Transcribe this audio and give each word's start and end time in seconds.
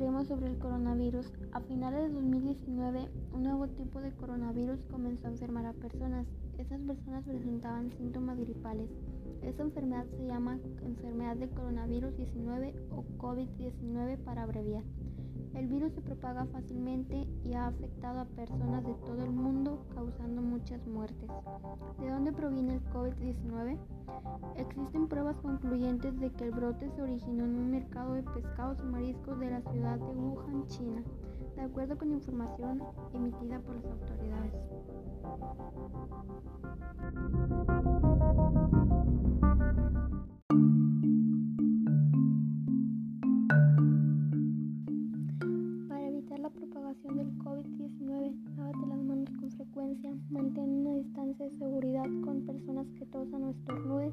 tema 0.00 0.24
sobre 0.24 0.46
el 0.46 0.56
coronavirus. 0.56 1.30
A 1.52 1.60
finales 1.60 2.04
de 2.04 2.14
2019, 2.14 3.10
un 3.34 3.42
nuevo 3.42 3.68
tipo 3.68 4.00
de 4.00 4.10
coronavirus 4.12 4.82
comenzó 4.90 5.26
a 5.26 5.30
enfermar 5.30 5.66
a 5.66 5.74
personas. 5.74 6.26
Esas 6.56 6.80
personas 6.80 7.22
presentaban 7.24 7.90
síntomas 7.98 8.38
gripales. 8.38 8.88
Esta 9.42 9.62
enfermedad 9.62 10.06
se 10.16 10.26
llama 10.26 10.58
enfermedad 10.86 11.36
de 11.36 11.50
coronavirus 11.50 12.16
19 12.16 12.74
o 12.92 13.04
COVID-19 13.18 14.16
para 14.24 14.44
abreviar. 14.44 14.84
El 15.54 15.66
virus 15.66 15.92
se 15.92 16.00
propaga 16.00 16.46
fácilmente 16.46 17.26
y 17.44 17.52
ha 17.52 17.66
afectado 17.66 18.20
a 18.20 18.24
personas 18.24 18.82
de 18.82 18.94
todo 19.04 19.22
el 19.22 19.32
mundo, 19.32 19.84
¿De 21.98 22.10
dónde 22.10 22.32
proviene 22.32 22.74
el 22.74 22.84
COVID-19? 22.90 23.78
Existen 24.56 25.08
pruebas 25.08 25.36
concluyentes 25.42 26.18
de 26.18 26.30
que 26.32 26.44
el 26.44 26.50
brote 26.52 26.90
se 26.90 27.02
originó 27.02 27.44
en 27.44 27.54
un 27.56 27.70
mercado 27.70 28.14
de 28.14 28.22
pescados 28.22 28.78
y 28.80 28.86
mariscos 28.86 29.38
de 29.38 29.50
la 29.50 29.60
ciudad 29.62 29.98
de 29.98 30.14
Wuhan, 30.16 30.66
China, 30.68 31.02
de 31.56 31.62
acuerdo 31.62 31.98
con 31.98 32.12
información 32.12 32.82
emitida 33.14 33.60
por 33.60 33.76
las 33.76 33.84
autoridades. 33.84 34.70
del 47.14 47.38
COVID-19, 47.38 48.34
lávate 48.56 48.86
las 48.86 48.98
manos 48.98 49.30
con 49.40 49.50
frecuencia, 49.50 50.10
mantén 50.30 50.86
una 50.86 50.94
distancia 50.94 51.09
de 51.40 51.50
seguridad 51.56 52.04
con 52.22 52.44
personas 52.44 52.86
que 52.98 53.06
tosan 53.06 53.44
o 53.44 53.50
estornuden, 53.50 54.12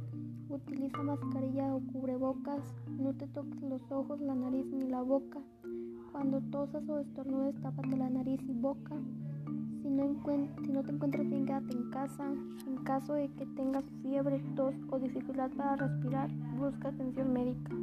utiliza 0.50 1.04
mascarilla 1.04 1.76
o 1.76 1.82
cubrebocas, 1.92 2.62
no 2.98 3.14
te 3.14 3.28
toques 3.28 3.62
los 3.64 3.82
ojos, 3.92 4.22
la 4.22 4.34
nariz 4.34 4.66
ni 4.68 4.88
la 4.88 5.02
boca. 5.02 5.40
Cuando 6.14 6.40
tosas 6.52 6.88
o 6.88 7.00
estornudes, 7.00 7.62
tápate 7.62 7.98
la 7.98 8.10
nariz 8.10 8.40
y 8.48 8.54
boca. 8.54 8.96
Si 9.82 9.90
no, 9.90 10.16
si 10.64 10.72
no 10.72 10.84
te 10.84 10.92
encuentras 10.92 11.28
bien, 11.28 11.46
quédate 11.46 11.74
en 11.76 11.90
casa. 11.90 12.32
En 12.66 12.78
caso 12.86 13.14
de 13.14 13.28
que 13.34 13.46
tengas 13.46 13.84
fiebre, 14.02 14.40
tos 14.56 14.74
o 14.90 14.98
dificultad 14.98 15.52
para 15.52 15.76
respirar, 15.76 16.30
busca 16.58 16.88
atención 16.88 17.34
médica. 17.34 17.76